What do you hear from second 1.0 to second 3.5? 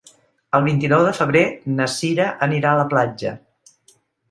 de febrer na Cira anirà a la platja.